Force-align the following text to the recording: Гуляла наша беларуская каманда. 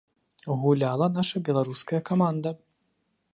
Гуляла 0.61 1.09
наша 1.17 1.43
беларуская 1.51 2.01
каманда. 2.11 2.55